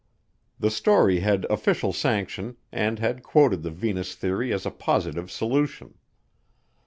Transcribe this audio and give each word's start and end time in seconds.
The 0.59 0.71
story 0.71 1.19
had 1.19 1.45
official 1.45 1.93
sanction 1.93 2.57
and 2.71 2.97
had 2.97 3.21
quoted 3.21 3.61
the 3.61 3.69
Venus 3.69 4.15
theory 4.15 4.51
as 4.51 4.65
a 4.65 4.71
positive 4.71 5.29
solution. 5.29 5.93